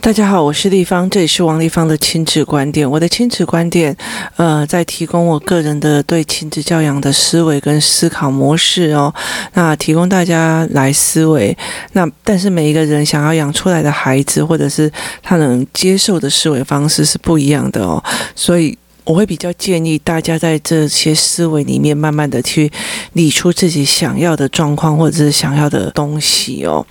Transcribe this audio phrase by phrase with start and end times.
[0.00, 2.88] 大家好，我是丽芳，这里是王丽芳的亲子观点。
[2.88, 3.96] 我的亲子观点，
[4.36, 9.12] 呃，在提供我个人的对亲子教养的思维跟思考模式哦。
[9.54, 11.56] 那提供大家来思维。
[11.92, 14.90] 那但是每一个人想要养出来的孩子，或者是
[15.22, 18.00] 他能接受的思维方式是不一样的哦。
[18.36, 22.70] 所以我会比较建议大家在这些思维里面，慢慢的去
[23.14, 26.86] 理出自己想要的状况，或者是想要的东西哦。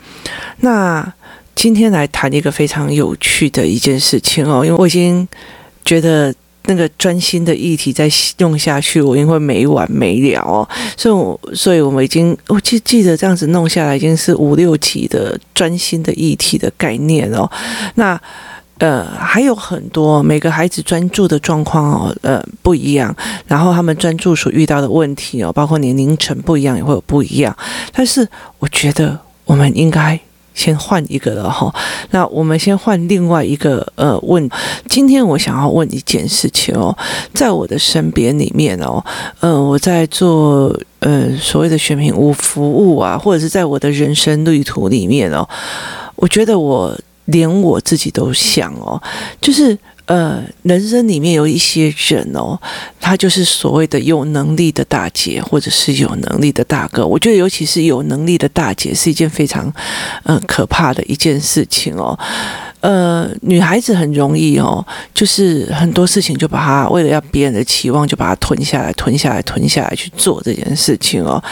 [0.58, 1.14] 那。
[1.56, 5.28] 今天来谈一个非常有趣的一件事情哦，因为我已经
[5.86, 6.32] 觉得
[6.66, 8.10] 那个专心的议题再
[8.40, 17.50] 用下去，我因为没完没了哦，所以我，所以我们已经，我记记得这样子弄下来，已经是五六集的专心的议题的概念哦。
[17.96, 18.20] 那
[18.80, 23.16] 呃，还有很多每个孩子专注的状况哦，呃，不一样，
[23.48, 27.56] 然后他们专注所遇到的问题哦，包括年龄层不一样，也会有不一样。
[27.94, 28.28] 但是，
[28.60, 30.20] 我觉得我们应该。
[30.56, 31.72] 先换一个了哈，
[32.10, 34.50] 那我们先换另外一个呃问。
[34.90, 36.98] 今天我想要问一件事情哦，
[37.34, 39.04] 在我的身边里面哦，
[39.42, 45.48] 呃，我在做呃所谓的选品屋服务啊，或者是在我的人生旅途里面哦，
[46.16, 49.00] 我觉得我连我自己都想哦，
[49.40, 49.78] 就是。
[50.06, 52.60] 呃，人生里面有一些人哦，
[53.00, 57.06] 他就是所谓的有能力的大姐，或者是有能力的大哥。
[57.06, 59.74] 我觉得，尤其是有能力的大姐，是一件非常
[60.24, 62.18] 呃可怕的一件事情哦。
[62.82, 71.44] 呃，女孩子很容易哦，就是很多事情就把她为了要别人的期望，就把它吞下来、吞下来、吞下来去做这件事情哦。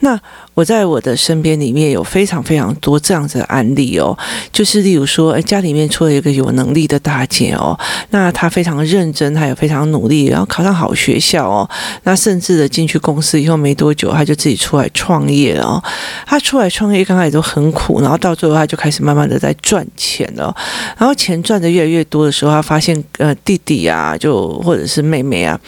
[0.00, 0.20] 那
[0.54, 4.16] 我在我的身边里面有非常非常多这样子的案例哦，
[4.52, 7.76] 就是例如说，哎，家里面出了一个有能力的大姐哦，
[8.10, 11.68] 那她非常认真，她也非常努力，然后考上好学校哦，
[12.04, 15.82] 那甚至的进去公司以后没多久，她就自己出来创业哦。
[16.24, 20.54] 她出来创业刚开始都很苦，然后到最后她就开始慢慢的在赚钱了，
[20.96, 25.58] 然后钱赚的越来越多的时候，她发现呃弟弟啊，就或者是妹妹啊，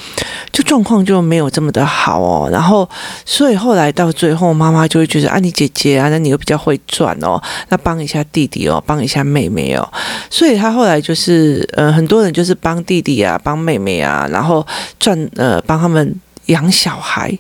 [0.53, 2.89] 就状况就没有这么的好哦，然后
[3.25, 4.76] 所以后来到最后妈妈。
[4.77, 9.89] 妈就会觉得啊，你姐姐啊，那你又比较会赚哦，那帮一下弟弟哦，帮一下妹妹哦，
[10.31, 14.67] 所以他后来就是呃，很多人就是帮弟弟啊，帮妹妹啊，然后
[15.01, 16.15] 赚呃，帮他们。
[16.47, 17.37] 养小孩，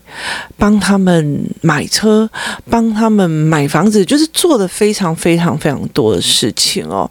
[0.56, 2.28] 帮他们买车，
[2.71, 7.09] 帮他们买房子，就是做的非常非常非常多的事情哦。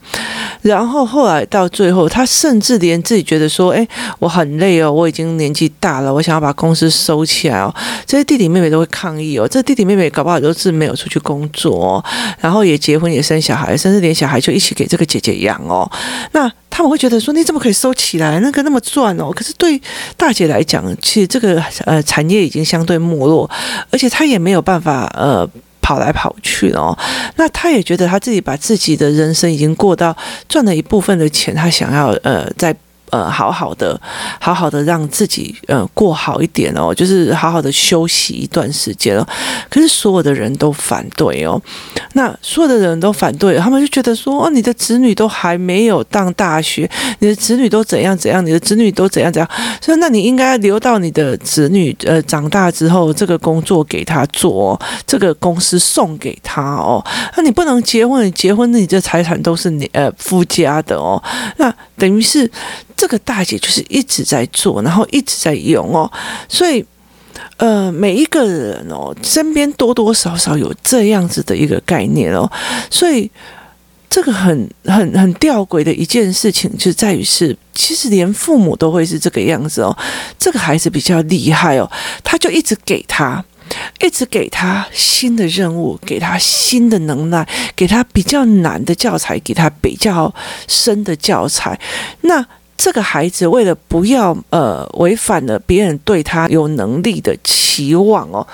[0.62, 3.88] 然后后来到最后，他甚至连自己觉得说：“哎，
[4.20, 7.74] 我很累哦，我已经年纪大了，我想要把公司收起来哦。”
[8.06, 9.48] 这些弟弟妹妹都会抗议哦。
[9.48, 12.06] 这弟弟妹妹搞不好都是没有出去工作哦，
[12.40, 15.90] 然后也结婚也生小孩，甚至连小孩就一起给这个姐姐养哦。
[16.32, 16.52] 那。
[16.76, 18.38] 他们会觉得说，你怎么可以收起来？
[18.42, 19.32] 那个那么赚哦。
[19.32, 19.82] 可是对
[20.18, 23.50] 大姐来讲，其实这个呃产业已经相对没落，
[23.92, 25.50] 而且她也没有办法呃
[25.82, 26.98] 跑来跑去哦。
[27.38, 30.14] 那她也觉得她自己把自己的人生已经过到
[30.50, 32.76] 赚了一部分的钱，她想要呃在。
[33.16, 33.98] 呃，好好的，
[34.42, 39.26] 好好的让自己呃过好一点哦，就是好好的休息一段时间哦。
[39.70, 41.62] 可是所有的人都反对哦，
[42.12, 46.90] 那所有的人都反对，他们就觉得说，哦，你的子女都还没有上大学，
[47.20, 49.50] 你的子女都怎样怎样，你的子女都怎样怎样，
[49.80, 54.78] 所以那你应该留到你的子女呃长大之后，这个工作给他做，
[55.08, 57.02] 这个公司送给他哦。
[57.38, 61.22] 那你不能结婚，你结婚那你这财产都是你呃夫家的哦。
[61.56, 62.50] 那等于是。
[62.98, 66.10] 这个大姐就是一直在做，然后一直在用哦，
[66.48, 66.84] 所以
[67.58, 72.50] 呃，每一个人哦，身边多多少少有这样子的一个概念哦，
[72.90, 73.30] 所以
[74.10, 79.96] 这个很很很吊诡的一件事情就在于是，其实连父母都会是这个样子哦。
[80.40, 81.92] 这个孩子比较厉害哦，
[82.24, 83.44] 他就一直给他，
[84.02, 90.34] 一直给他新的任务，给他新的能耐，给他比较难的教材，给他比较
[90.68, 91.80] 深的教材，
[92.22, 92.46] 那。
[92.78, 98.46] 这个孩子为了不要呃违反了别人对他有能力的期望哦，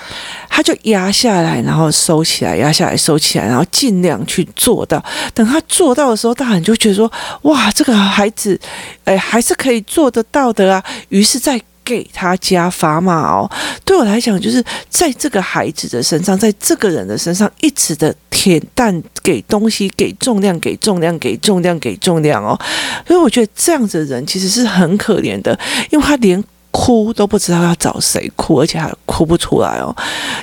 [0.48, 5.04] 他就压下来，然后收起来，压下来，收起来，然后尽量去做到。
[5.34, 7.12] 等他做到的时候，大人就觉得说
[7.42, 8.58] ：“哇，这个孩子，
[9.06, 13.50] 哎，还是可以做得到的啊。”于是，在给他加砝码哦，
[13.84, 22.60] 对我来讲，就是在这个孩子的身上，在这个人的身上，一直的舔蛋给东西，给重量，给重量，给重量，给重量哦。
[23.08, 25.58] 所以我觉得这样子的人其实是很可怜的，
[25.90, 26.42] 因为他连
[26.72, 29.96] 哭都不知道要找谁哭，而且还哭不出来哦，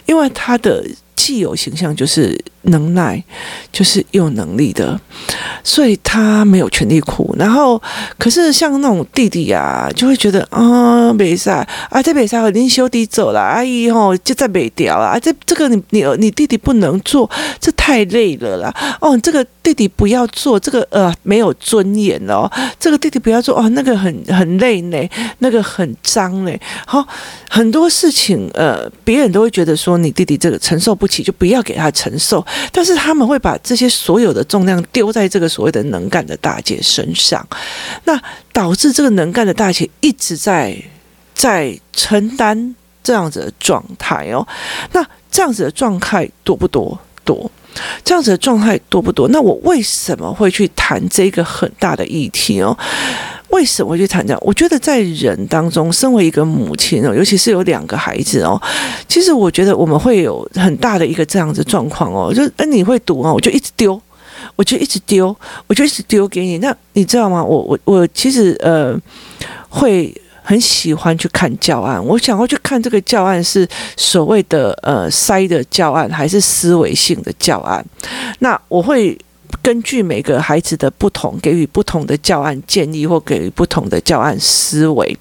[0.07, 0.85] 因为他的
[1.19, 3.21] 既有形象就是能耐，
[3.73, 4.99] 就是有能力的，
[5.65, 7.35] 所以他没有权利哭。
[7.37, 7.83] 然后，
[8.17, 11.67] 可是像那种弟弟啊，就会觉得啊，没事啊，
[12.05, 17.29] 这没事，我拎兄弟走了，阿姨吼就在北调啊，这这个你你你弟弟不能做，
[17.59, 18.73] 这太累了啦。
[19.01, 22.49] 哦，这个弟弟不要做，这个呃没有尊严哦，
[22.79, 26.53] 这个弟弟不要做哦，那个很很累呢，那个很脏呢。
[26.87, 27.05] 好，
[27.51, 32.45] 很多事情呃，别人都会觉得说你弟弟这个承受不就不要给他承受。
[32.71, 37.47] 但是他们会把这些所有的重量丢在这个所谓的能干的大姐身上，
[38.05, 38.21] 那
[38.53, 40.77] 导致这个能干的大姐一直在
[41.35, 44.47] 在承担这样子的状态哦。
[44.93, 46.99] 那这样子的状态多不多？
[47.25, 47.51] 多。
[48.05, 49.29] 这样子的状态多不多？
[49.29, 52.77] 那我为什么会去谈这个很大的议题哦？
[53.51, 54.43] 为什么会去谈这样？
[54.45, 58.61] 我觉得在人当中，身为一个母亲哦，尤其是有两个孩子哦，
[59.07, 64.01] 其实我觉得我们会有很大的一个这样子状况哦，就哎，你会读啊，我就一直丢，
[64.57, 65.35] 我就一直丢，
[65.67, 66.59] 我就一直丢给你。
[66.59, 67.43] 那你知道吗？
[67.43, 68.99] 我我我其实呃
[69.69, 70.13] 会。
[70.49, 73.69] 很喜欢去看教案，我想要去看这个教案是
[73.99, 77.85] 所谓的呃塞的教案，还是思维性的教案？
[78.39, 79.19] 那我会。
[79.63, 85.17] 根据每个孩子的不同，给予不同的教案建议，或给予不同的教案思维。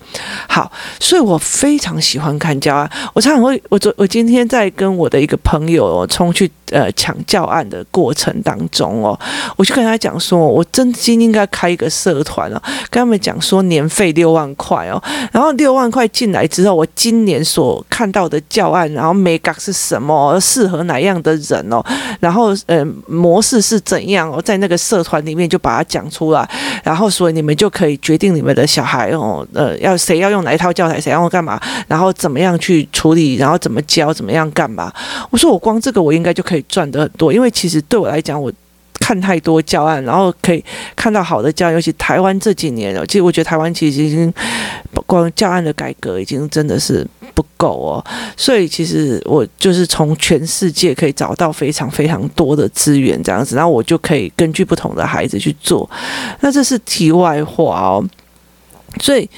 [0.48, 2.90] 好，所以我非常喜欢看教案。
[3.14, 9.20] 我常常会，我昨我今天在跟我的一个朋友哦，冲去呃抢教案的过程当中哦，
[9.56, 15.02] 我就跟他讲说，我真心应该开一个社团哦，跟他们讲说年费六万块哦，
[15.32, 21.84] 然后六万块进来之后，我今年所看到的教案，然后每个是什么，适合哪样的人哦，
[22.20, 24.27] 然后呃模式是怎样。
[24.28, 26.50] 然后在那个社团里面就把它讲出来，
[26.84, 34.92] 然后所以你们就可以决定你们的小孩哦，呃，要谁要用哪一套教材，谁要用干嘛，然后怎么样去处理，然后怎么教，怎么样干嘛。
[35.30, 38.52] 我说我光这个我应该就可以赚得很多，因为其实对我来讲，我
[39.00, 40.64] 看太多教案，然后可以
[40.96, 44.34] 看到好的教案，尤其台湾这几年哦，其实我觉得台湾其实已经
[45.06, 47.08] 光教案的改革已经真的是。
[47.38, 48.06] 不够哦，
[48.36, 55.88] 所以其实我就是从全世界可以找到非常非常多的资源，这样子，然后我就可以根据不同的孩子去做。
[56.40, 58.04] 那这是题外话哦，
[59.00, 59.30] 所以。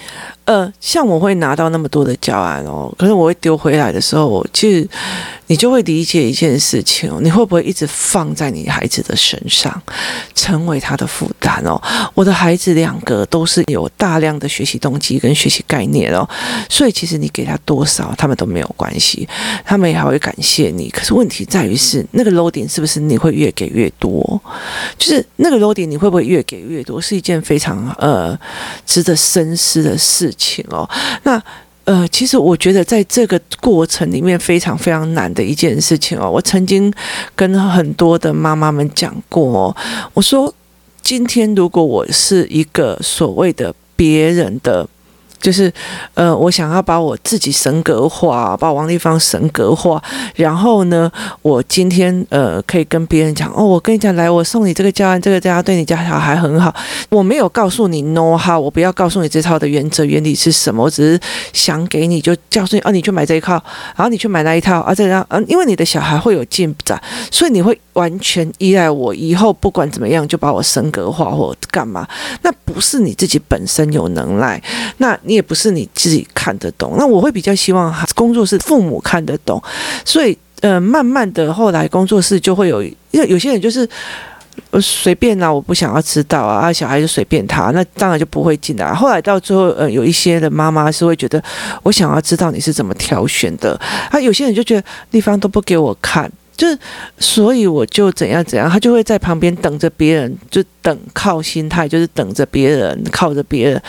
[0.50, 4.90] 呃，像我会拿到那么多的教案哦，可是我会丢回来的时候，我其实
[5.46, 9.80] 你就会理解一件事情哦，你会不会一直放在你孩子的身上，
[10.34, 11.80] 成为他的负担哦？
[12.16, 16.28] 我的孩子两个都是有大量的学习动机跟学习概念哦，
[16.68, 19.30] 所以其实你给他多少，他们都没有关系，
[19.64, 20.90] 他们也还会感谢你。
[20.90, 24.42] 可是问题在于是那个 low 点是不是你会越给越多？
[24.98, 28.36] 就是那个 low 点你会不会越给越多，是一件非常呃
[28.84, 30.34] 值得深思的事。
[30.40, 30.90] 情哦，
[31.22, 31.40] 那
[31.84, 36.28] 呃，其实我觉得在这个过程里面非常非常难的一件事情哦。
[36.28, 36.92] 我曾经
[37.36, 39.76] 跟很多的妈妈们讲过哦，
[40.16, 40.52] 我说
[41.04, 44.90] 今天如果我是一个所谓的别人的。
[45.40, 45.72] 就是，
[46.16, 50.02] 呃，我想要把我自己神格化，把王丽芳神格化，
[50.36, 51.10] 然后呢，
[51.42, 56.76] 我今天呃可以跟别人讲，哦，我跟你讲，来，我送你这个教案，这个教案对你家小孩很好。
[57.08, 61.20] 我没有告诉你 no 哈我不要告诉你这套的原则原理是什么，我只是
[61.54, 63.54] 想给你就告诉你，哦，你去买这一套，
[63.96, 67.02] 然后你去买那一套，啊，这样，嗯，因为你的小孩会有进展，
[67.32, 72.06] 所以你会完全依赖我，以后不管怎么样就把我神格化或干嘛，
[72.42, 74.62] 那不是你自己本身有能耐，
[74.98, 75.18] 那。
[75.30, 79.62] 你也不是你自己看得懂，那我会比较希望工作室父母看得懂，
[80.04, 82.82] 所以呃，慢慢的后来工作室就会有，
[83.12, 83.88] 因为有些人就是
[84.82, 88.92] 随便啊，我不想要知道啊，小孩就随便他，那当然就不会进来。
[88.92, 91.42] 后来到最后，呃，有一些的妈妈是会觉得，
[91.84, 96.30] 我想要知道你是怎么挑选的，啊，有些人就觉得地方都不给我看。
[96.60, 96.68] 就，
[97.18, 103.82] 所以我就怎样怎样，他就会在旁边等着别人，就等靠心态，就是等着别人，靠着别人。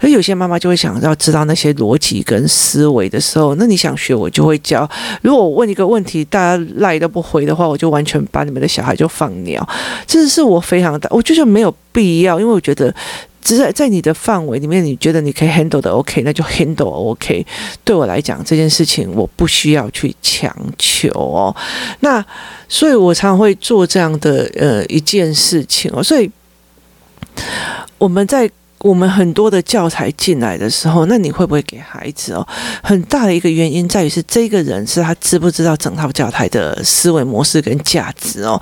[0.00, 4.88] 可有些妈妈就会想要知道那些逻辑跟思维的时候，那你想学，我就会教。
[5.22, 9.68] 如果我问一个问题，大家赖都不回的话，我就完全把你们的小孩就放鸟。
[10.06, 12.94] 这是我非常大，我就是没有必要，因为我觉得。
[13.42, 17.44] 只是在你的范围里面，你觉得你可以 handle 的 OK，那就 handle OK。
[17.84, 21.54] 对我来讲，这件事情我不需要去强求哦。
[22.00, 22.24] 那
[22.68, 26.02] 所以，我常常会做这样的呃一件事情哦。
[26.02, 26.30] 所以
[27.98, 28.48] 我们在
[28.82, 32.46] 我们很多的教材进来的时候，那你会不会给孩子哦？
[32.82, 38.60] 很大的一个原因在于是这个人是他知不知道整套教材的思维模式跟价值哦？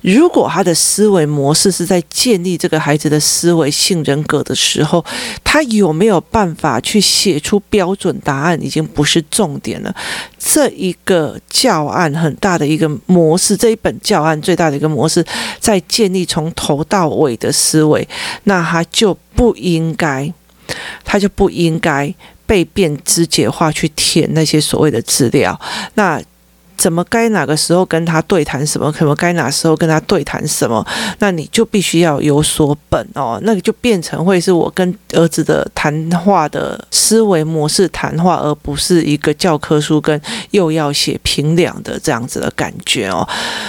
[0.00, 5.04] 如果他的思维模式是在建立这个孩子的思维性人格的时候，
[5.44, 9.94] 他有没有办法去写出标准答案，已经不是重点了。
[10.38, 15.24] 这一个教案很大的一个模式，这一本教案最大的一个模式，
[15.60, 18.06] 在建立从头到尾的思维，
[18.44, 19.16] 那他就。
[19.40, 20.30] 不应该，
[21.02, 25.58] 他就不应该被变肢解化去填那些所谓的资料。
[25.94, 26.22] 那
[26.80, 28.90] 怎么该哪个时候跟他对谈什么？
[28.90, 30.82] 可能该哪时候跟他对谈什么？
[31.18, 33.38] 那你就必须要有所本哦。
[33.42, 40.18] 那个就变成会是我跟儿子的谈话的思维模式谈话，而不是一个教科书跟
[40.52, 43.28] 又要写评量的这样子的感觉哦。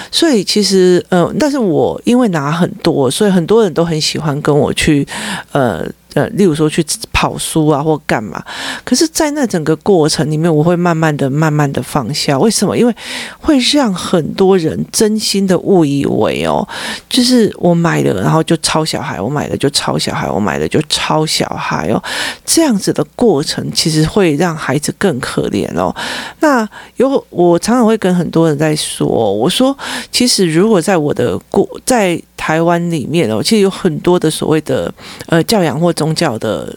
[0.10, 5.06] 所以其实，呃，但是我因为拿很多，所以很多人都很喜欢跟我去，
[5.52, 5.86] 呃。
[6.14, 8.44] 呃，例如说去跑书啊，或干嘛，
[8.84, 12.38] 可是，在那整个过程里面，我会慢慢的、慢慢的放下。
[12.38, 12.78] 为什么？
[12.78, 12.94] 因为
[13.40, 16.68] 会让很多人真心的误以为哦，
[17.08, 22.04] 就是我买了，然后就抄小孩；我买了就抄小孩；我买了就抄小孩哦。
[22.46, 25.96] 这样子的过程，其实会让孩子更可怜哦。
[26.42, 29.78] 那有我常常会跟很多人在说，我说，
[30.12, 32.22] 其实如果在我的过在。
[32.42, 34.92] 台湾里面哦，其实有很多的所谓的
[35.28, 36.76] 呃教养或宗教的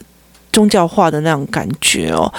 [0.51, 2.31] 宗教化的那种感觉哦。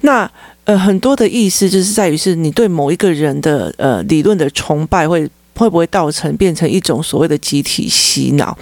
[0.00, 0.28] 那
[0.64, 8.56] 呃很多的意思就是在于是你对某一个人的呃理论的崇拜会会不会造成变成一种所谓的集体洗脑？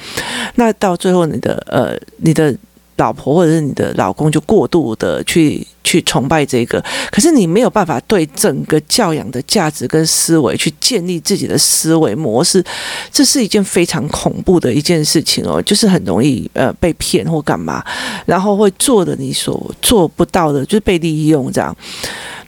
[0.56, 2.52] 那到最后你的呃你的。
[2.99, 12.62] 老婆或者是你的老公就过度的去去崇拜这个，可是你没有办法对整个教养的价值跟思维去建立自己的思维模式，
[13.11, 17.83] 这是一件非常恐怖的一件事情哦，就是很容易呃被骗或干嘛，
[18.26, 21.75] 然后会做的你所做不到的，就是被利用这样。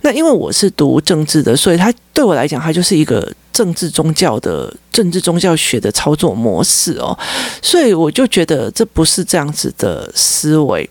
[0.02, 7.16] 那因为我是读政治的，所以他对我来讲，他就是一个政治宗教的政治宗教学的操作模式哦，
[7.61, 10.88] 所以我就觉得这不是这样子的思维。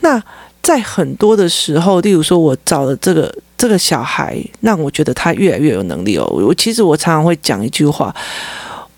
[0.00, 0.22] 那
[0.62, 6.24] 在很多的时候，例如说我找了这个这个小孩，让我觉得他越来越有能力哦。
[6.26, 8.14] 我其实我常常会讲一句话。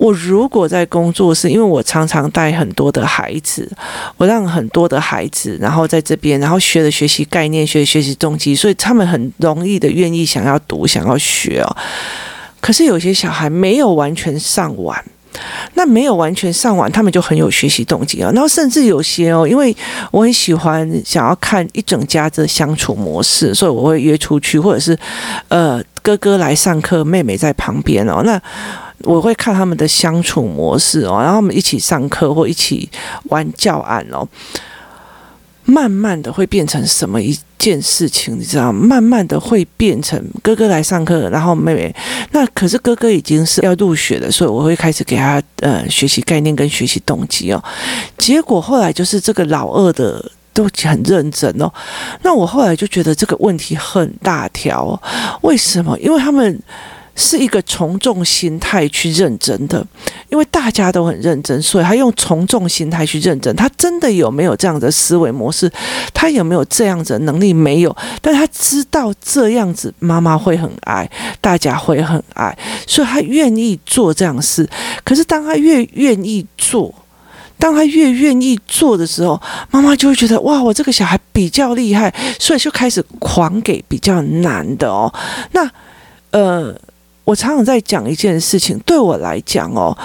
[0.00, 3.70] 我如果在工作室，因为我常常带很多的孩子，
[4.16, 11.76] 我让很多的孩子，然后在这边，然后学了学习概念，学学习动机，所以他们很容易的愿意想要读，想要学哦。
[12.62, 15.04] 可是有些小孩没有完全上完，
[15.74, 18.30] 那没有完全上完，他们就很有学习动机啊。
[18.32, 19.76] 然后甚至有些哦，因为
[20.10, 24.98] 我很喜欢想要看一整家的相处模式，所以我会约出去，或者是
[25.48, 28.40] 呃哥哥来上课，妹妹在旁边哦，那。
[29.04, 32.88] 我会看他们的相处模式哦，然后我们一起上课或一起
[33.24, 34.28] 玩教案哦，
[35.64, 38.70] 慢慢的会变成什么一件事情，你知道？
[38.72, 41.94] 慢慢的会变成哥哥来上课，然后妹妹，
[42.32, 47.62] 那可是哥哥已经是要入学了，所以我会开始给他呃学习概念跟学习动机哦。
[48.18, 51.72] 结果后来就是这个老二的都很认真哦，
[52.22, 55.02] 那我后来就觉得这个问题很大条哦，
[55.42, 55.98] 为什么？
[56.00, 56.60] 因为他们。
[57.20, 59.86] 是一个从众心态去认真的，
[60.30, 63.54] 因为大家都很认真，所以他用从众心态去认真。
[63.54, 65.70] 他真的有没有这样的思维模式？
[66.14, 67.52] 他有没有这样子的能力？
[67.52, 71.08] 没有，但他知道这样子妈妈会很爱，
[71.42, 74.66] 大家会很爱，所以他愿意做这样事。
[75.04, 76.94] 可是当他越愿意做，
[77.58, 79.38] 当他越愿意做的时候，
[79.70, 85.12] 妈妈就会觉得哇，我这个小孩比较厉害，所以就开始狂给比较难的哦。
[85.52, 85.70] 那
[86.30, 86.74] 呃。
[87.24, 89.96] 我常常在讲一件事情，对我来讲哦，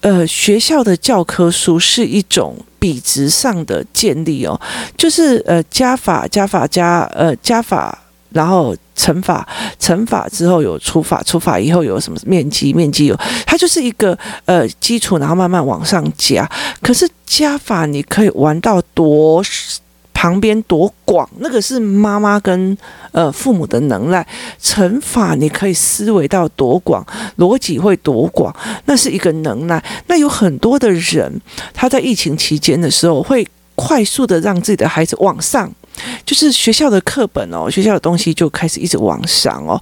[0.00, 4.60] 呃，学校的教科书是一种比值上的建立哦，
[4.96, 7.98] 就是呃加法加法加呃加法，
[8.30, 9.48] 然后乘法
[9.78, 16.48] 乘法之后有除法，除法以后有什么面积面积有，它就是一个呃基础，然后慢慢往上加。
[16.82, 19.42] 可是加法你可以玩到多？
[20.18, 22.76] 旁边多广，那个是妈妈跟
[23.12, 24.26] 呃父母的能耐。
[24.60, 27.06] 乘法你可以思维到多广，
[27.36, 28.52] 逻辑会多广，
[28.86, 29.80] 那是一个能耐。
[30.08, 31.40] 那有很多的人，
[31.72, 33.46] 他在疫情期间的时候，会
[33.76, 35.70] 快速的让自己的孩子往上。
[36.24, 39.80] 就是学校的课本哦，学校的东西就开始一直往上哦。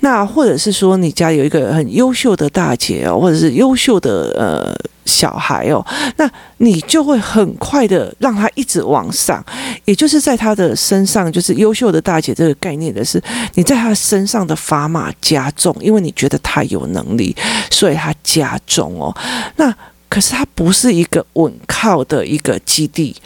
[0.00, 4.74] 那或者是说，你家有一个很优秀的大姐哦，或者是优秀的呃
[5.04, 5.84] 小孩哦，
[6.16, 9.44] 那你就会很快的让他一直往上。
[9.84, 13.22] 也就是在他的身上，就是优秀的大姐这个概念的是，
[13.54, 17.36] 你在他身上的砝码加重，因为你觉得他有能力，
[17.70, 19.16] 所以他加重哦。
[19.56, 19.74] 那。
[20.08, 23.16] 可是他不是一个稳靠的一个基地，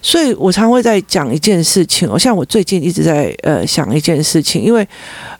[0.00, 4.88] 所以我常会在讲一件事情哦，像我最近一直在呃想一件事情，因为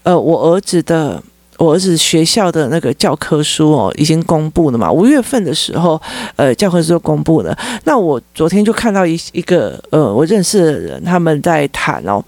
[0.02, 1.22] 呃我儿子的。
[1.60, 4.90] 我儿子学校的那个教科书哦，已经公布了嘛。
[4.90, 6.00] 五月份的时候，
[6.36, 7.54] 呃，教科书就公布了。
[7.84, 12.24] 那我昨天就看到一一个呃，我认识的人他们在谈哦，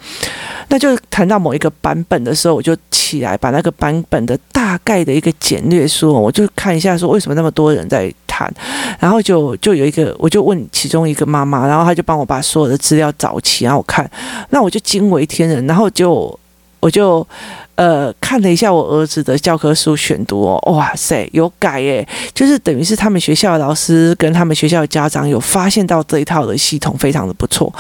[0.68, 8.52] 那就谈到某一个版本的时候，我就起来把那个版本的大概的一个简略说，我就看一下说为什么那么多人在谈，
[8.98, 14.10] 然后就就有一个，我就问其中一个妈妈，然后她就帮我把所有的资料找齐，然后我看，
[14.50, 16.38] 那我就惊为天人，然后就
[16.80, 17.26] 我就。
[17.74, 27.72] 呃，看了一下我儿子的教科书选读哦，哇塞，有改耶，就是等于是他们学校的老师跟他们学校的家长有发现到这一套的系统非常的不错，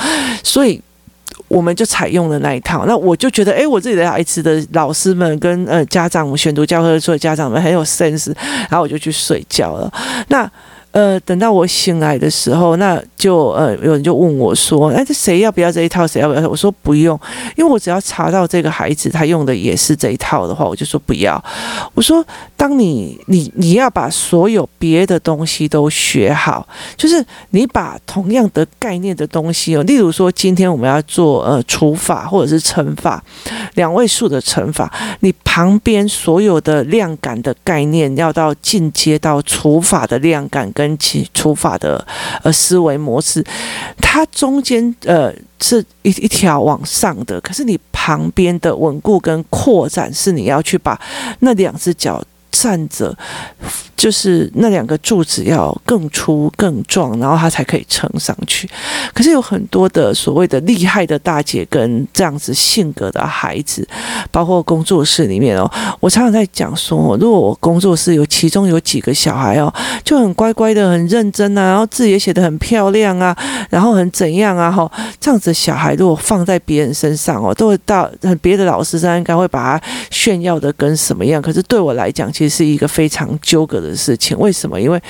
[0.42, 0.80] 所以
[1.46, 2.86] 我们就采用了那一套。
[2.86, 8.32] 那我就觉得，哎，我自己的孩子的老师们跟呃家长选读教科书的家长们很有 sense，
[8.70, 9.92] 然后我就去睡觉了。
[10.28, 10.50] 那。
[10.92, 16.06] 呃，等到我醒来的时候，那就呃，有人就问我说：“哎，这谁要不要这一套？
[16.06, 17.18] 谁要不要？”我说：“不用，
[17.56, 21.42] 因为我只要查到这个孩子他用的也是这一套的话，我就说不要。”
[21.94, 22.22] 我说
[22.58, 33.24] ：“当你你你要把所有别的东西都学好，就是你把同样的概念的东西哦，例如说今天我们要做呃除法或者是乘法，
[33.76, 40.81] 两位数的乘法，你旁边所有的量感的概念要到进阶到除法的量感跟。
[40.82, 42.04] 跟其除法的
[42.42, 43.44] 呃思维模式，
[44.00, 51.00] 它中间呃是一一条往上的，可是你旁边的稳固跟扩展是你要去把
[51.38, 52.20] 那两只脚
[52.50, 53.16] 站着。
[54.02, 58.68] 就是那两个柱子要更粗更壮，然后它才可以撑上去。
[59.14, 63.86] 可是有很多的所谓的厉害的大姐跟这样子性格的孩子，
[64.32, 73.36] 包括工作室里面哦，我常常在讲说，如果我工作室有其中有几个小孩哦，就很乖乖的、很认真啊，然后字也写得很漂亮啊，
[73.70, 74.90] 然后很怎样啊，哈，
[75.20, 81.40] 这样子小孩如果放在别人身上哦，都会到别的老师上应该会把他炫耀的跟什么样。
[81.40, 84.80] 可是对我来讲，其实是一个非常纠葛的事情，为什么？
[84.80, 85.00] 因为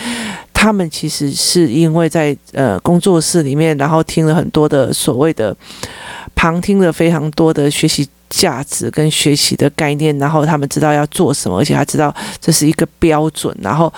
[0.53, 5.57] 他们其实是因为在呃工作室里面，然后听了很多的所谓的
[6.35, 13.93] 旁听了非常多的学习价值跟学习的概念，然后他们知道要做什么，而且他知道这是一个标准，然后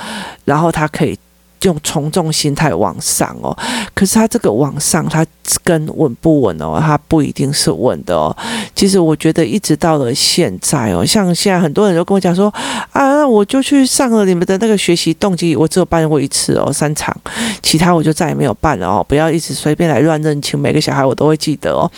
[0.45, 1.19] 然后他可以。
[1.65, 3.57] 用从众心态往上哦，
[3.95, 5.27] 可是他这个往上，他
[5.63, 6.79] 跟稳不稳哦？
[6.81, 8.35] 他不一定是稳的哦。
[8.75, 12.49] 其实我觉得一直到了现在哦，像现在很多人都跟我讲说
[12.93, 17.15] 啊，那我就去上了你们的那个学习动机，我只有办过一次哦，三场，
[17.63, 19.05] 其他我就再也没有办了哦。
[19.09, 21.91] 不要一直随便来乱认亲，每个小孩我都会记得哦。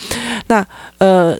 [0.47, 0.65] 那
[0.97, 1.37] 呃。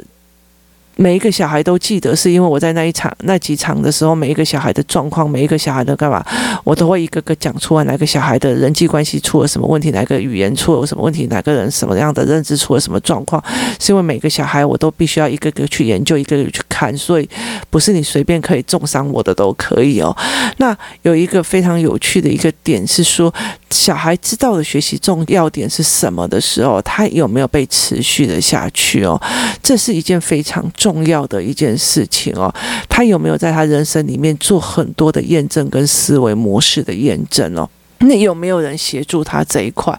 [0.98, 6.26] 每一个小孩都记得，是因为我在那一场、那几场的时候，每一个小孩的状况，每一个小孩的干嘛，
[6.64, 7.84] 我都会一个个讲出来。
[7.84, 9.92] 哪个小孩的人际关系出了什么问题？
[9.92, 11.28] 哪个语言出了什么问题？
[11.28, 13.42] 哪个人什么样的认知出了什么状况？
[13.80, 17.30] 是因为每个小孩我都必须要一个个去研究，一个个去看，所以
[17.70, 20.16] 不是你随便可以重伤我的都可以哦。
[20.58, 23.32] 那有一个非常有趣的一个点是说，
[23.70, 29.22] 小孩知道的学习重要点是什么的时候，他有没有被持续的下去哦？
[29.62, 30.87] 这是一件非常重。
[30.88, 32.50] 重要的一件事情哦，
[32.88, 37.70] 他有没有在他人生里面做很多的验证跟思维模式的验证哦？
[37.98, 39.94] 那有没有人协助他这一块，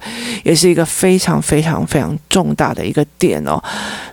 [0.44, 3.62] 也是一个非常非常非常重大的一个点哦。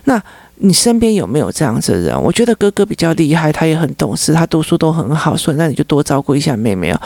[0.04, 0.22] 那
[0.56, 2.22] 你身边有没有这样子的人？
[2.22, 7.00] 我觉得哥哥比较厉害，他也很懂事，他读书都很好，所以那你就多照顾一下妹妹哦。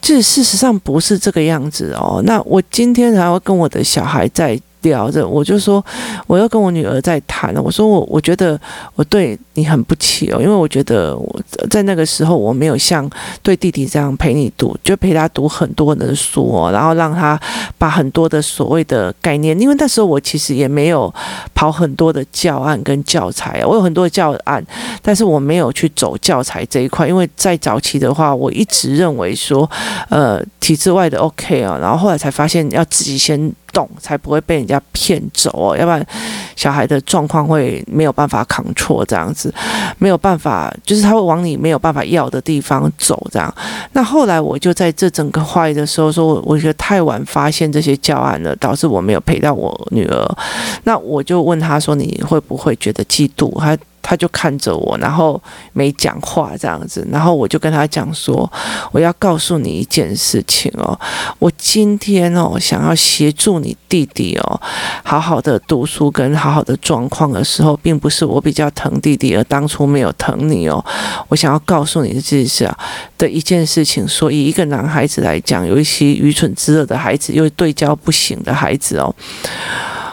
[0.00, 2.22] 这事实上不是这个样子哦。
[2.24, 4.58] 那我今天还要跟我的小孩在。
[4.82, 5.84] 聊着，我就说，
[6.26, 7.62] 我要跟我女儿在谈了。
[7.62, 8.60] 我说我我觉得
[8.94, 11.40] 我对你很不起哦，因为我觉得我
[11.70, 13.08] 在那个时候我没有像
[13.42, 17.38] 对弟弟这样陪你读，就陪他读很多的书，然后让他
[17.78, 21.12] 把很多的所谓的概念，因为那时候我其实也没有
[21.54, 24.64] 跑很多的教案跟教材，我有很多教案，
[25.00, 29.68] 但是我没有去走教材这一块，因为在早期的话，我一直认为说，
[30.08, 33.52] 呃，体制外的 OK 啊，然后后来才发现要自己先。
[33.72, 36.06] 懂才不会被人家骗走哦，要不然
[36.54, 39.52] 小孩的状况会没有办法扛错这样子，
[39.98, 43.52] 没有办法，就是他会往你没有办法要的地方走这样。
[43.92, 50.36] 那后来我就在这整个坏的时候说，我觉得太晚发现这些教案了，导致我没有陪到我女儿。
[50.84, 55.40] 那我就问他说：“你会不会觉得嫉妒？”他他就看着我，然后
[55.72, 58.50] 没讲话这样子，然后我就跟他讲说，
[58.90, 60.98] 我要告诉你一件事情哦，
[61.38, 64.60] 我今天哦想要协助你弟弟哦，
[65.04, 70.84] 好好的读书跟好好的状况的时候，并不是我比较疼弟弟，而当初没有疼你哦。
[71.28, 72.76] 我想要告诉你的这是啊
[73.16, 79.14] 的一件事情，所以一个男孩子来讲，有一些愚蠢之恶的孩子，又对焦不行的孩子哦，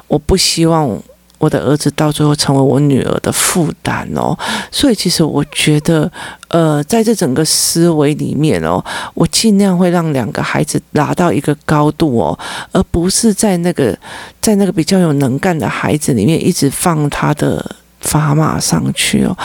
[0.07, 1.01] 我不希望。
[1.39, 4.37] 我的儿子到最后成为我女儿的负担哦，
[4.71, 6.11] 所以其实我觉得，
[6.49, 12.37] 呃，在这整个思维里面哦，我尽量会让两个孩子达到一个高度哦，
[12.73, 13.97] 而不是在那个
[14.41, 17.65] 在那个比较有能干的孩子里面一直放他的
[18.03, 19.35] 砝码上去哦，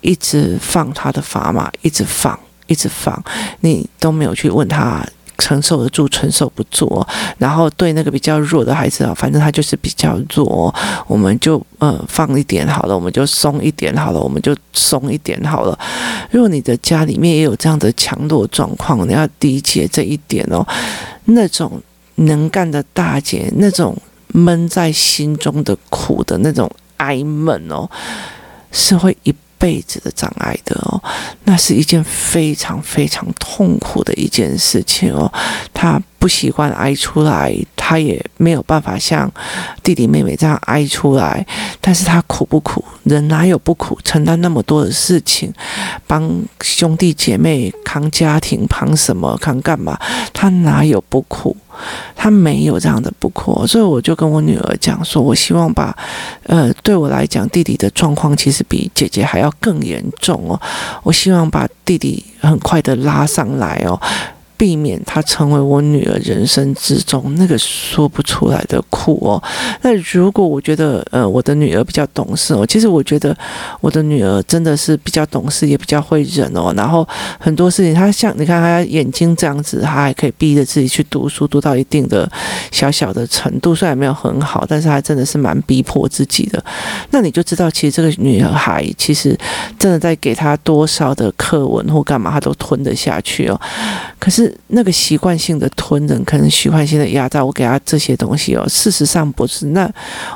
[0.00, 3.22] 一直放他的砝码，一直放，一直放，
[3.60, 5.06] 你都没有去问他。
[5.42, 7.04] 承受得住，承受不住。
[7.36, 10.72] 然后对那个比较弱的孩子啊，反正他就是比较弱，
[11.08, 15.76] 我们就呃放一点好了，我们就松一点好了，我们就松一点好了。
[16.30, 20.64] 如果你的家里面也有这样的强弱状况，你要理解这一点哦。
[21.24, 21.82] 那种
[22.14, 23.96] 能干的大姐，那种
[24.28, 27.90] 闷在心中的苦的那种哀闷哦，
[28.70, 29.34] 是会一。
[29.62, 31.00] 辈子的障碍的哦，
[31.44, 35.32] 那是一件非常非常痛苦的一件事情哦。
[35.72, 39.28] 他不习惯挨出来，他也没有办法像
[39.82, 41.44] 弟弟妹妹这样挨出来。
[41.80, 42.84] 但是他苦不苦？
[43.02, 43.98] 人哪有不苦？
[44.04, 45.52] 承担那么多的事情，
[46.06, 46.30] 帮
[46.60, 49.36] 兄弟姐妹扛家庭，扛什么？
[49.38, 49.98] 扛干嘛？
[50.32, 51.56] 他哪有不苦？
[52.14, 55.92] 他没有这样的不苦，所以我就跟我女儿讲说，我希望把，
[56.44, 60.60] 呃，对我来讲，弟弟的状况其实比姐姐还要更严重哦。
[61.02, 64.00] 我希望把弟弟很快的拉上来哦。
[64.62, 69.42] 避免她成为我女儿人生之中那个说不出来的苦哦。
[69.80, 73.36] 那如果我觉得呃我的女儿比较懂事哦，其实我觉得
[73.80, 76.72] 我的女儿真的是比较懂事，也比较会忍哦。
[76.76, 77.04] 然后
[77.40, 82.30] 很多事情，她像你看她眼睛这样子，她还可以逼着自己去读书，读到一定的
[82.70, 86.64] 小小的程度，虽然没有很好，但是她真的是蛮逼迫自己的。
[87.10, 89.36] 那你就知道，其实这个女孩其实
[89.76, 93.60] 真的在给她多少的课文或干嘛，她都吞得下去哦。
[94.20, 94.51] 可是。
[94.68, 98.64] 那个习惯性的吞忍，可能习惯性的压榨，我给他这些东西哦。
[98.68, 99.90] 事实上不是，那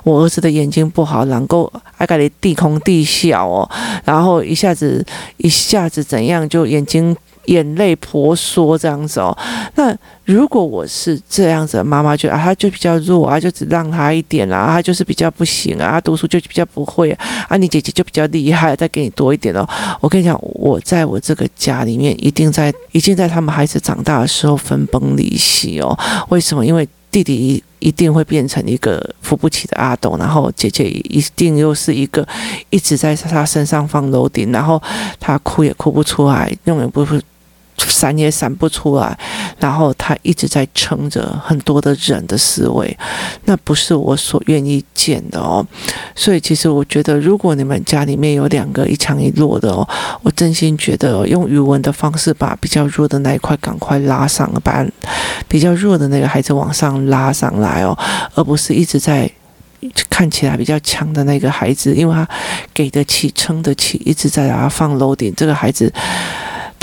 [0.05, 3.71] 我儿子的眼睛不好，能够爱给你地空地小哦，
[4.05, 5.05] 然后一下子
[5.39, 7.17] 一下子怎样，就眼睛。
[7.47, 9.37] 眼泪婆娑这样子哦，
[9.75, 17.11] 那如果我是这样子妈妈，觉得啊，他就比较弱啊，就只让他一点啊，他就是比较不行啊，他读书就比较不会
[17.49, 19.67] 啊，你姐姐就比较厉害，再给你多一点哦。
[20.01, 25.97] 我跟你讲，我在我这个家里面，一定在，一定在他们孩子长大的时候分崩离析哦。
[26.29, 26.67] 为什么？
[26.67, 32.27] 因为弟弟一定会变成一个扶不起的阿斗，然后姐姐一定又是一个
[32.71, 34.83] 一直在他身上放楼顶然后
[35.21, 37.21] 他哭也哭不出来，永远不会。
[37.79, 39.19] 闪也闪不出来，
[39.59, 42.97] 然后他一直在撑着很多的人的思维，
[43.45, 45.67] 那不是我所愿意见的哦。
[46.15, 49.87] 所以其实我觉得，如果你们家里面有两个一强一弱的哦，
[50.23, 54.85] 我真心觉得用语文的方式把比较弱的那一块赶快拉上，把
[55.47, 57.97] 比较弱的那个孩子往上拉上来哦，
[58.35, 59.31] 而不是一直在
[60.09, 62.27] 看起来比较强的那个孩子，因为他
[62.75, 65.93] 给得起、撑得起，一直在给他放 loading，这个孩子。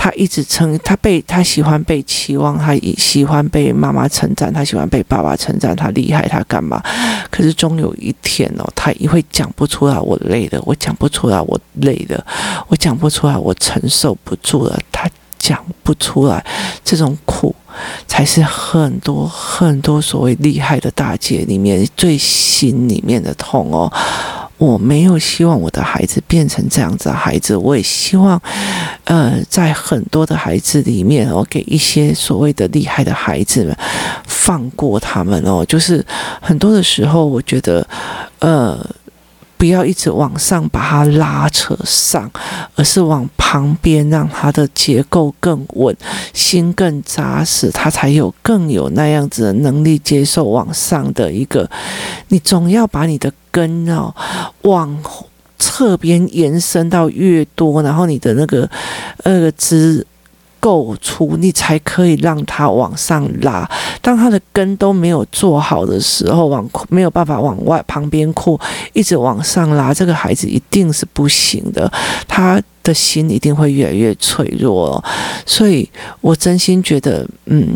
[0.04, 6.84] 他一直称他被他喜欢被期望，他喜欢被妈妈称赞，他喜欢被爸爸称赞，他厉害，他干嘛？
[7.32, 12.22] 可是终有一天哦，他也会讲不出来，我累了，我讲不出来，我累了，
[12.68, 14.78] 我讲不出来，我承受不住了。
[14.92, 16.46] 他讲不出来，
[16.84, 17.56] 这种苦
[18.06, 23.90] 才是很多很多所谓厉害的大姐里面最心里面的痛哦。
[24.64, 28.42] 我没有希望我的孩子变成这样子的孩子，我也希望，
[29.04, 33.78] 呃，在很多的孩子里面，我给一些所谓的厉害的孩子们
[34.26, 35.66] 放过他们哦。
[35.68, 36.06] 就是
[36.42, 37.86] 很多的时候，我觉得，
[38.40, 38.80] 呃。
[39.64, 42.30] 不要一直往上把它拉扯上，
[42.76, 45.96] 而是往旁边让它的结构更稳，
[46.34, 51.70] 心更扎实，它才有更有那样子的能力接受往上的一个。
[52.28, 54.14] 你总要把你的根哦
[54.64, 55.02] 往
[55.58, 58.70] 侧边延伸到越多，然后你的那个
[59.24, 60.06] 呃枝。
[60.64, 63.70] 够粗，你才可以让他往上拉。
[64.02, 68.58] 当他的根都没有做好的时候，往没有办法往外旁边扩，
[68.94, 71.92] 一直往上拉，这个孩子一定是不行的。
[72.30, 75.04] 他的心一定会越来越脆弱。
[75.46, 75.90] 所以
[76.22, 77.76] 我真心觉得，嗯，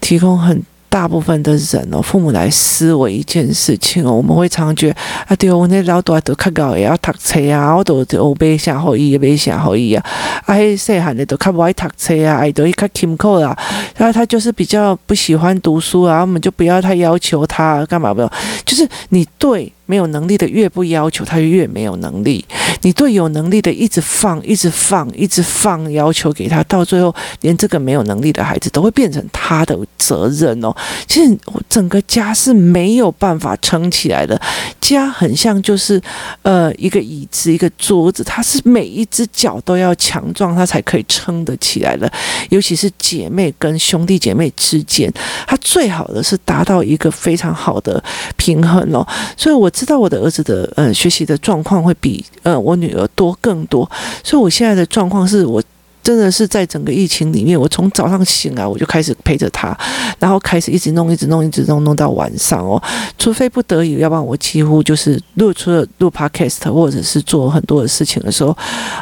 [0.00, 0.62] 提供很
[0.94, 4.94] 大部分的人哦，父母来思维一件事情哦，我们会常觉
[5.26, 10.04] 啊，对，我那老大都较高，也要读册啊，我都都没啥好意，也没啥好意啊，
[10.46, 13.58] 啊，细汉的都较不爱读册啊，爱都较勤苦啦，
[13.96, 18.32] 然后他就是比较不喜欢读书啊，我们就不要太要求他干嘛不要，
[18.64, 19.72] 就是你对。
[19.86, 22.44] 没有能力的越不要求，他越没有能力。
[22.80, 30.74] 你对有能力的一直放，一直放，一直放要求给他，到最后连这个没有能力的孩子都会变成他的责任哦。
[31.06, 34.40] 其实整个家是没有办法撑起来的，
[34.80, 36.00] 家很像就是
[36.42, 42.10] 呃一个椅子，一个桌子，它是每一只脚都要强壮，它才可以撑得起来的。
[42.50, 45.10] 尤其是姐妹跟兄弟姐妹之间，
[45.46, 48.02] 它最好的是达到一个非常好的
[48.36, 49.06] 平衡哦。
[49.36, 49.70] 所以我。
[49.74, 53.90] 知道我的儿子的嗯学习的状况会比呃我女儿多更多，
[54.22, 55.62] 所以我现在的状况是我。
[56.04, 59.76] 真的是在整个疫情里面，我从早上醒来我就开始陪着他，
[60.18, 62.80] 然后开始一直弄，一直弄，一直弄，弄到晚上哦。
[63.18, 68.54] 除非不得已，要不然我几乎就是录出了录 podcast 或者是做很多的事情的时候，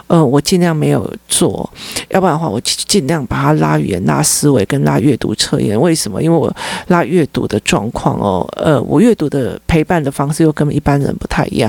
[0.07, 1.69] 呃，我尽量没有做。
[2.11, 5.79] 要不然的话，我尽量把他拉语言、拉思维跟拉阅读测验。
[5.81, 6.23] 为什么？
[6.23, 6.55] 因为我
[6.87, 11.69] 拉阅读的状况哦，呃，我阅读的陪伴的方式又跟一般人不太一样，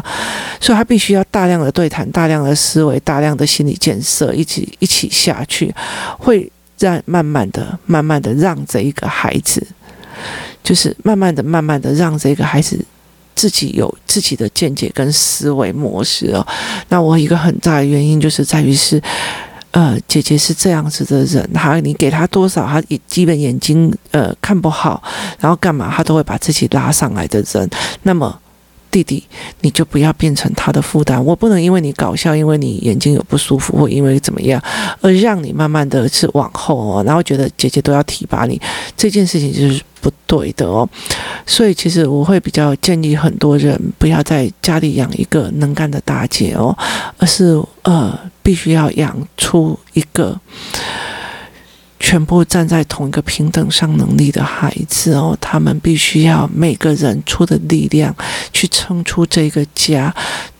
[0.59, 5.09] 所以他必须要大量的对谈、大量的思维、大量的心理建设，一起一起。
[5.23, 5.73] 下去，
[6.19, 9.65] 会让慢慢的、慢慢的让这一个孩子，
[10.62, 12.77] 就是慢慢的、慢慢的让这个孩子
[13.33, 16.45] 自己有自己的见解跟思维模式哦。
[16.89, 19.01] 那我一个很大的原因就是在于是，
[19.71, 25.01] 呃，姐姐是这样子的人，他你给他多少，他基本眼睛呃看不好，
[25.39, 27.69] 然后干嘛他都会把自己拉上来的人，
[28.03, 28.39] 那么。
[28.93, 29.23] 弟弟，
[29.62, 31.23] 你就不要变成他的负担。
[31.25, 34.62] 我不能因为你搞笑，因为你眼睛有不舒服，或因为怎么样，
[35.01, 38.62] 而让你慢慢的是往后哦，然后觉得姐姐都要提拔你，
[38.95, 40.88] 这件事情就是不对的哦。
[41.47, 46.77] 所以其实我会比较建议很多人不要在家里养一个能干的大姐哦，
[47.17, 50.39] 而是呃，必须要养出一个。
[52.03, 58.13] 全部站在同一个平等上能力的孩子哦，他们必须要每个人出的力量
[58.51, 60.13] 去撑出这个家。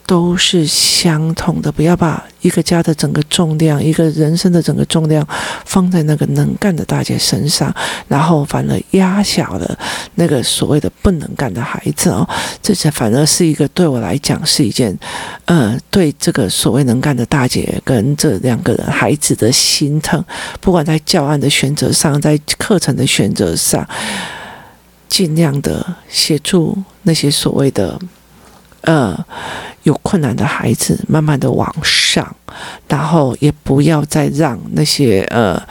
[0.06, 5.26] 都是相同的，不要把一个家的整个重量，一个人生的整个重量
[5.66, 7.74] 放在那个能干的大姐身上，
[8.08, 9.80] 然后反而压小了
[10.16, 12.28] 那个所谓的不能干的孩子哦，
[12.62, 14.98] 这才反而是一个对我来讲是一件，
[15.46, 20.24] 呃，对这个所谓能干的大姐跟这两个人孩子的心疼，
[20.60, 23.88] 不管在教案的选择上，在课程的选择上，
[25.08, 27.98] 尽量的协助那些所谓的。
[28.86, 29.18] 呃，
[29.84, 32.36] 有困难的孩子慢慢的往上，
[32.88, 35.62] 然后也不要再让那些呃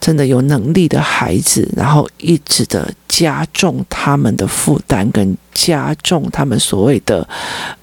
[0.00, 7.26] 真的有能力的孩子，然后一直的加重他们的负担，跟加重他们所谓的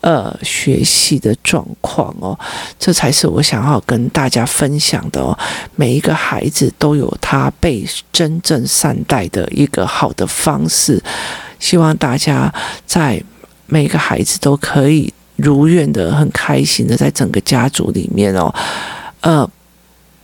[0.01, 2.37] 呃学习的状况哦，
[2.77, 5.37] 这才是我想要跟大家分享的哦。
[5.75, 11.01] 每一个孩子都有他被真正善待的一个好的方式，
[11.59, 12.53] 希望大家
[12.85, 13.23] 在。
[13.69, 18.53] 每个孩子都可以如愿的、很开心的，在整个家族里面哦，
[19.21, 19.49] 呃，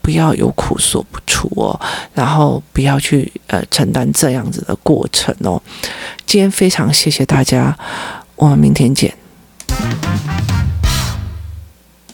[0.02, 1.80] 不要有苦说不出哦，
[2.12, 5.60] 然后不要去呃承担这样子的过程哦。
[6.26, 7.76] 今天非常谢谢大家，
[8.36, 9.14] 我们明天见。